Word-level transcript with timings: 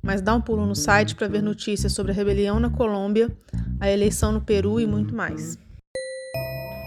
mas 0.00 0.22
dá 0.22 0.32
um 0.32 0.40
pulo 0.40 0.64
no 0.64 0.76
site 0.76 1.16
para 1.16 1.26
ver 1.26 1.42
notícias 1.42 1.92
sobre 1.92 2.12
a 2.12 2.14
rebelião 2.14 2.60
na 2.60 2.70
Colômbia, 2.70 3.36
a 3.80 3.90
eleição 3.90 4.30
no 4.30 4.40
Peru 4.40 4.78
e 4.78 4.86
muito 4.86 5.12
mais. 5.12 5.58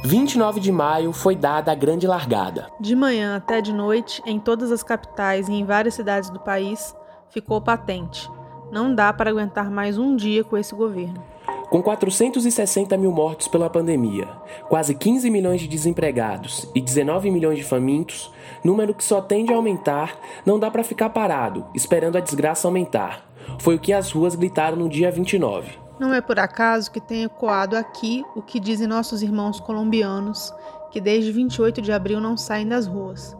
29 0.05 0.59
de 0.59 0.69
maio 0.69 1.13
foi 1.13 1.33
dada 1.33 1.71
a 1.71 1.75
grande 1.75 2.05
largada. 2.05 2.67
De 2.77 2.93
manhã 2.93 3.37
até 3.37 3.61
de 3.61 3.71
noite, 3.71 4.21
em 4.25 4.37
todas 4.37 4.69
as 4.69 4.83
capitais 4.83 5.47
e 5.47 5.53
em 5.53 5.63
várias 5.63 5.93
cidades 5.93 6.29
do 6.29 6.41
país, 6.41 6.93
ficou 7.29 7.61
patente. 7.61 8.29
Não 8.69 8.93
dá 8.93 9.13
para 9.13 9.29
aguentar 9.29 9.71
mais 9.71 9.97
um 9.97 10.13
dia 10.13 10.43
com 10.43 10.57
esse 10.57 10.75
governo. 10.75 11.23
Com 11.69 11.81
460 11.81 12.97
mil 12.97 13.13
mortos 13.13 13.47
pela 13.47 13.69
pandemia, 13.69 14.27
quase 14.67 14.93
15 14.93 15.29
milhões 15.29 15.61
de 15.61 15.69
desempregados 15.69 16.69
e 16.75 16.81
19 16.81 17.31
milhões 17.31 17.57
de 17.57 17.63
famintos, 17.63 18.29
número 18.61 18.93
que 18.93 19.03
só 19.03 19.21
tende 19.21 19.53
a 19.53 19.55
aumentar, 19.55 20.19
não 20.45 20.59
dá 20.59 20.69
para 20.69 20.83
ficar 20.83 21.11
parado, 21.11 21.65
esperando 21.73 22.17
a 22.17 22.21
desgraça 22.21 22.67
aumentar. 22.67 23.25
Foi 23.57 23.75
o 23.75 23.79
que 23.79 23.93
as 23.93 24.11
ruas 24.11 24.35
gritaram 24.35 24.75
no 24.75 24.89
dia 24.89 25.09
29. 25.09 25.82
Não 25.99 26.13
é 26.13 26.21
por 26.21 26.39
acaso 26.39 26.91
que 26.91 26.99
tem 26.99 27.23
ecoado 27.23 27.75
aqui 27.75 28.23
o 28.35 28.41
que 28.41 28.59
dizem 28.59 28.87
nossos 28.87 29.21
irmãos 29.21 29.59
colombianos, 29.59 30.53
que 30.91 30.99
desde 30.99 31.31
28 31.31 31.81
de 31.81 31.91
abril 31.91 32.19
não 32.19 32.35
saem 32.35 32.67
das 32.67 32.87
ruas. 32.87 33.37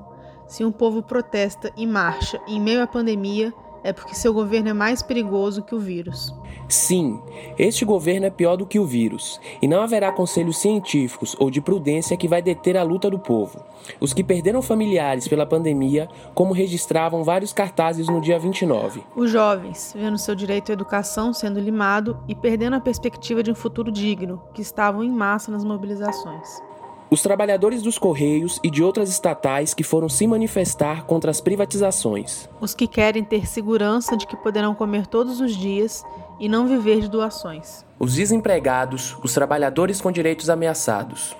Se 0.47 0.63
um 0.63 0.71
povo 0.71 1.01
protesta 1.01 1.71
e 1.75 1.85
marcha 1.87 2.39
em 2.47 2.59
meio 2.59 2.83
à 2.83 2.87
pandemia, 2.87 3.53
é 3.83 3.91
porque 3.91 4.15
seu 4.15 4.33
governo 4.33 4.69
é 4.69 4.73
mais 4.73 5.01
perigoso 5.01 5.63
que 5.63 5.75
o 5.75 5.79
vírus. 5.79 6.33
Sim, 6.69 7.21
este 7.57 7.85
governo 7.85 8.25
é 8.25 8.29
pior 8.29 8.55
do 8.55 8.65
que 8.65 8.79
o 8.79 8.85
vírus, 8.85 9.39
e 9.61 9.67
não 9.67 9.81
haverá 9.81 10.11
conselhos 10.11 10.57
científicos 10.57 11.35
ou 11.39 11.49
de 11.49 11.61
prudência 11.61 12.17
que 12.17 12.27
vai 12.27 12.41
deter 12.41 12.77
a 12.77 12.83
luta 12.83 13.09
do 13.09 13.19
povo. 13.19 13.63
Os 13.99 14.13
que 14.13 14.23
perderam 14.23 14.61
familiares 14.61 15.27
pela 15.27 15.45
pandemia, 15.45 16.07
como 16.33 16.53
registravam 16.53 17.23
vários 17.23 17.53
cartazes 17.53 18.07
no 18.07 18.21
dia 18.21 18.39
29. 18.39 19.03
Os 19.15 19.29
jovens, 19.29 19.93
vendo 19.95 20.17
seu 20.17 20.35
direito 20.35 20.71
à 20.71 20.73
educação 20.73 21.33
sendo 21.33 21.59
limado 21.59 22.17
e 22.27 22.35
perdendo 22.35 22.75
a 22.75 22.81
perspectiva 22.81 23.43
de 23.43 23.51
um 23.51 23.55
futuro 23.55 23.91
digno, 23.91 24.41
que 24.53 24.61
estavam 24.61 25.03
em 25.03 25.11
massa 25.11 25.51
nas 25.51 25.63
mobilizações. 25.63 26.61
Os 27.13 27.21
trabalhadores 27.21 27.83
dos 27.83 27.99
Correios 27.99 28.59
e 28.63 28.71
de 28.71 28.81
outras 28.81 29.07
estatais 29.07 29.71
que 29.71 29.83
foram 29.83 30.09
se 30.09 30.25
manifestar 30.25 31.05
contra 31.05 31.29
as 31.29 31.39
privatizações. 31.39 32.49
Os 32.59 32.73
que 32.73 32.87
querem 32.87 33.23
ter 33.23 33.45
segurança 33.45 34.17
de 34.17 34.25
que 34.25 34.35
poderão 34.35 34.73
comer 34.73 35.05
todos 35.05 35.39
os 35.39 35.55
dias 35.55 36.03
e 36.39 36.49
não 36.49 36.65
viver 36.65 37.01
de 37.01 37.07
doações. 37.07 37.85
Os 37.99 38.15
desempregados, 38.15 39.15
os 39.23 39.31
trabalhadores 39.31 40.01
com 40.01 40.11
direitos 40.11 40.49
ameaçados. 40.49 41.35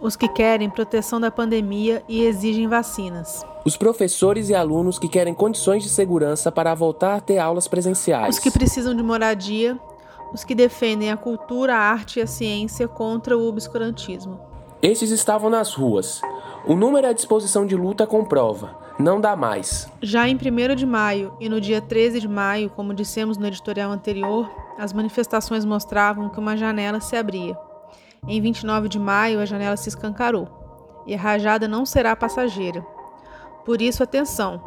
Os 0.00 0.16
que 0.16 0.28
querem 0.28 0.70
proteção 0.70 1.20
da 1.20 1.30
pandemia 1.30 2.02
e 2.08 2.22
exigem 2.22 2.66
vacinas. 2.66 3.44
Os 3.66 3.76
professores 3.76 4.48
e 4.48 4.54
alunos 4.54 4.98
que 4.98 5.10
querem 5.10 5.34
condições 5.34 5.82
de 5.82 5.90
segurança 5.90 6.50
para 6.50 6.74
voltar 6.74 7.16
a 7.16 7.20
ter 7.20 7.36
aulas 7.36 7.68
presenciais. 7.68 8.36
Os 8.36 8.40
que 8.40 8.50
precisam 8.50 8.94
de 8.96 9.02
moradia. 9.02 9.78
Os 10.32 10.42
que 10.42 10.54
defendem 10.54 11.12
a 11.12 11.18
cultura, 11.18 11.76
a 11.76 11.80
arte 11.80 12.18
e 12.18 12.22
a 12.22 12.26
ciência 12.26 12.88
contra 12.88 13.36
o 13.36 13.46
obscurantismo. 13.46 14.48
Estes 14.80 15.10
estavam 15.10 15.50
nas 15.50 15.74
ruas. 15.74 16.22
O 16.64 16.76
número 16.76 17.08
à 17.08 17.12
disposição 17.12 17.66
de 17.66 17.74
luta 17.74 18.06
comprova. 18.06 18.78
Não 18.96 19.20
dá 19.20 19.34
mais. 19.34 19.90
Já 20.00 20.28
em 20.28 20.36
1 20.36 20.76
de 20.76 20.86
maio 20.86 21.34
e 21.40 21.48
no 21.48 21.60
dia 21.60 21.80
13 21.80 22.20
de 22.20 22.28
maio, 22.28 22.70
como 22.70 22.94
dissemos 22.94 23.36
no 23.36 23.48
editorial 23.48 23.90
anterior, 23.90 24.48
as 24.78 24.92
manifestações 24.92 25.64
mostravam 25.64 26.28
que 26.28 26.38
uma 26.38 26.56
janela 26.56 27.00
se 27.00 27.16
abria. 27.16 27.58
Em 28.28 28.40
29 28.40 28.88
de 28.88 29.00
maio, 29.00 29.40
a 29.40 29.44
janela 29.44 29.76
se 29.76 29.88
escancarou. 29.88 30.46
E 31.08 31.14
a 31.14 31.18
rajada 31.18 31.66
não 31.66 31.84
será 31.84 32.14
passageira. 32.14 32.86
Por 33.64 33.82
isso, 33.82 34.04
atenção! 34.04 34.62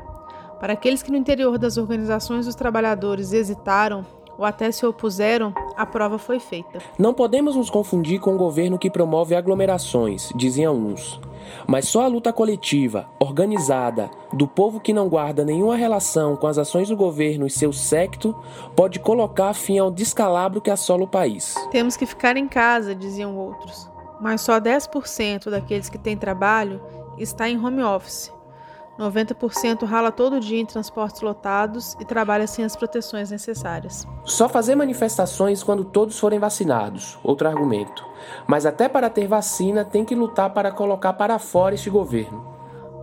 Para 0.60 0.74
aqueles 0.74 1.02
que 1.02 1.12
no 1.12 1.18
interior 1.18 1.58
das 1.58 1.78
organizações 1.78 2.46
dos 2.46 2.56
trabalhadores 2.56 3.32
hesitaram, 3.32 4.06
ou 4.42 4.46
até 4.46 4.72
se 4.72 4.84
opuseram, 4.88 5.54
a 5.78 5.86
prova 5.86 6.18
foi 6.18 6.40
feita. 6.40 6.80
Não 6.98 7.14
podemos 7.14 7.56
nos 7.56 7.70
confundir 7.70 8.20
com 8.20 8.32
o 8.32 8.34
um 8.34 8.38
governo 8.38 8.80
que 8.80 8.90
promove 8.90 9.36
aglomerações, 9.36 10.32
diziam 10.36 10.76
uns. 10.76 11.22
Mas 11.68 11.88
só 11.88 12.02
a 12.02 12.08
luta 12.08 12.34
coletiva, 12.34 13.08
organizada, 13.20 14.10
do 14.34 14.48
povo 14.48 14.80
que 14.80 14.94
não 14.94 15.08
guarda 15.08 15.46
nenhuma 15.46 15.76
relação 15.76 16.36
com 16.36 16.48
as 16.48 16.58
ações 16.58 16.90
do 16.90 16.98
governo 16.98 17.46
e 17.46 17.52
seu 17.52 17.72
secto, 17.72 18.36
pode 18.76 19.00
colocar 19.00 19.54
fim 19.54 19.78
ao 19.78 19.92
descalabro 19.92 20.60
que 20.60 20.72
assola 20.72 21.04
o 21.04 21.08
país. 21.08 21.54
Temos 21.70 21.96
que 21.96 22.08
ficar 22.08 22.36
em 22.36 22.48
casa, 22.48 22.96
diziam 22.96 23.38
outros. 23.38 23.88
Mas 24.20 24.42
só 24.42 24.60
10% 24.60 25.52
daqueles 25.52 25.88
que 25.88 26.00
têm 26.00 26.18
trabalho 26.18 26.82
está 27.16 27.48
em 27.48 27.64
home 27.64 27.84
office. 27.84 28.34
90% 29.00 29.86
rala 29.86 30.12
todo 30.12 30.40
dia 30.40 30.60
em 30.60 30.66
transportes 30.66 31.22
lotados 31.22 31.96
e 32.00 32.06
trabalha 32.06 32.46
sem 32.46 32.64
as 32.66 32.76
proteções 32.76 33.32
necessárias. 33.32 34.06
Só 34.26 34.50
fazer 34.50 34.76
manifestações 34.76 35.64
quando 35.64 35.84
todos 35.84 36.20
forem 36.20 36.40
vacinados, 36.40 37.18
outro 37.24 37.48
argumento. 37.48 38.06
Mas 38.46 38.66
até 38.66 38.88
para 38.88 39.10
ter 39.10 39.28
vacina 39.28 39.84
tem 39.84 40.06
que 40.06 40.16
lutar 40.16 40.52
para 40.52 40.72
colocar 40.72 41.14
para 41.14 41.40
fora 41.40 41.76
este 41.76 41.90
governo. 41.90 42.46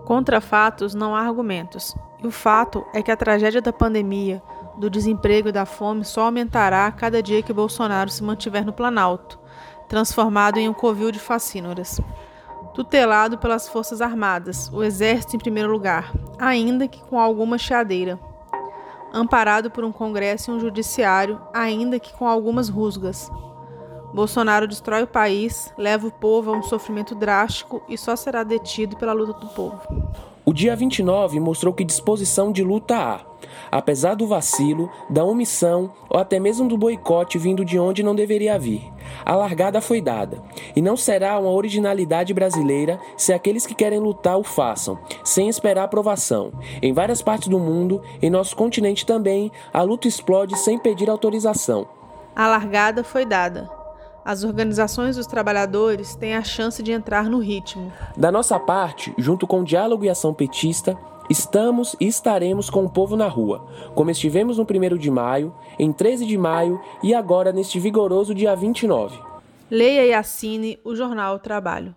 Contra 0.04 0.40
fatos 0.40 0.94
não 0.94 1.14
há 1.14 1.20
argumentos. 1.20 1.96
E 2.22 2.26
o 2.26 2.30
fato 2.30 2.84
é 2.94 3.02
que 3.02 3.10
a 3.10 3.16
tragédia 3.16 3.60
da 3.60 3.72
pandemia, 3.72 4.42
do 4.76 4.88
desemprego 4.88 5.48
e 5.48 5.52
da 5.52 5.66
fome 5.66 6.04
só 6.04 6.22
aumentará 6.22 6.86
a 6.86 6.92
cada 6.92 7.22
dia 7.22 7.42
que 7.42 7.52
Bolsonaro 7.52 8.10
se 8.10 8.22
mantiver 8.22 8.64
no 8.64 8.72
Planalto, 8.72 9.38
transformado 9.88 10.58
em 10.58 10.68
um 10.68 10.74
covil 10.74 11.10
de 11.10 11.18
facínoras 11.18 12.00
tutelado 12.78 13.38
pelas 13.38 13.68
Forças 13.68 14.00
Armadas, 14.00 14.70
o 14.72 14.84
Exército 14.84 15.34
em 15.34 15.38
primeiro 15.40 15.68
lugar, 15.68 16.12
ainda 16.38 16.86
que 16.86 17.02
com 17.02 17.18
alguma 17.18 17.58
chiadeira. 17.58 18.20
Amparado 19.12 19.68
por 19.68 19.82
um 19.82 19.90
Congresso 19.90 20.52
e 20.52 20.54
um 20.54 20.60
Judiciário, 20.60 21.40
ainda 21.52 21.98
que 21.98 22.12
com 22.12 22.28
algumas 22.28 22.68
rusgas. 22.68 23.32
Bolsonaro 24.14 24.68
destrói 24.68 25.02
o 25.02 25.08
país, 25.08 25.74
leva 25.76 26.06
o 26.06 26.12
povo 26.12 26.54
a 26.54 26.56
um 26.56 26.62
sofrimento 26.62 27.16
drástico 27.16 27.82
e 27.88 27.98
só 27.98 28.14
será 28.14 28.44
detido 28.44 28.96
pela 28.96 29.12
luta 29.12 29.32
do 29.32 29.48
povo. 29.48 29.80
O 30.48 30.52
dia 30.54 30.74
29 30.74 31.38
mostrou 31.40 31.74
que 31.74 31.84
disposição 31.84 32.50
de 32.50 32.64
luta 32.64 32.96
há, 32.96 33.20
apesar 33.70 34.14
do 34.14 34.26
vacilo, 34.26 34.90
da 35.10 35.22
omissão 35.22 35.92
ou 36.08 36.18
até 36.18 36.40
mesmo 36.40 36.66
do 36.66 36.78
boicote 36.78 37.36
vindo 37.36 37.66
de 37.66 37.78
onde 37.78 38.02
não 38.02 38.14
deveria 38.14 38.58
vir. 38.58 38.90
A 39.26 39.36
largada 39.36 39.82
foi 39.82 40.00
dada, 40.00 40.42
e 40.74 40.80
não 40.80 40.96
será 40.96 41.38
uma 41.38 41.50
originalidade 41.50 42.32
brasileira 42.32 42.98
se 43.14 43.30
aqueles 43.30 43.66
que 43.66 43.74
querem 43.74 43.98
lutar 43.98 44.38
o 44.38 44.42
façam, 44.42 44.98
sem 45.22 45.50
esperar 45.50 45.84
aprovação. 45.84 46.50
Em 46.80 46.94
várias 46.94 47.20
partes 47.20 47.48
do 47.48 47.58
mundo, 47.58 48.00
em 48.22 48.30
nosso 48.30 48.56
continente 48.56 49.04
também, 49.04 49.52
a 49.70 49.82
luta 49.82 50.08
explode 50.08 50.56
sem 50.56 50.78
pedir 50.78 51.10
autorização. 51.10 51.86
A 52.34 52.48
largada 52.48 53.04
foi 53.04 53.26
dada 53.26 53.77
as 54.28 54.44
organizações 54.44 55.16
dos 55.16 55.26
trabalhadores 55.26 56.14
têm 56.14 56.36
a 56.36 56.44
chance 56.44 56.82
de 56.82 56.92
entrar 56.92 57.30
no 57.30 57.38
ritmo. 57.38 57.90
Da 58.14 58.30
nossa 58.30 58.60
parte, 58.60 59.10
junto 59.16 59.46
com 59.46 59.62
o 59.62 59.64
Diálogo 59.64 60.04
e 60.04 60.10
Ação 60.10 60.34
Petista, 60.34 60.98
estamos 61.30 61.96
e 61.98 62.06
estaremos 62.06 62.68
com 62.68 62.84
o 62.84 62.90
povo 62.90 63.16
na 63.16 63.26
rua, 63.26 63.66
como 63.94 64.10
estivemos 64.10 64.58
no 64.58 64.64
1 64.64 64.98
de 64.98 65.10
maio, 65.10 65.54
em 65.78 65.90
13 65.90 66.26
de 66.26 66.36
maio 66.36 66.78
e 67.02 67.14
agora 67.14 67.52
neste 67.52 67.80
vigoroso 67.80 68.34
dia 68.34 68.54
29. 68.54 69.18
Leia 69.70 70.04
e 70.04 70.12
assine 70.12 70.78
o 70.84 70.94
jornal 70.94 71.38
Trabalho. 71.38 71.94